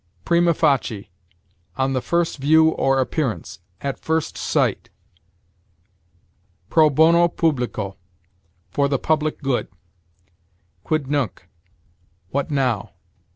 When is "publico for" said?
7.27-8.87